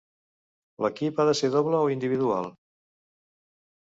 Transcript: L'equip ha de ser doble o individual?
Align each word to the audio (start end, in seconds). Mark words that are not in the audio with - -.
L'equip 0.85 1.21
ha 1.21 1.25
de 1.31 1.35
ser 1.41 1.51
doble 1.57 1.81
o 1.83 1.93
individual? 1.99 2.51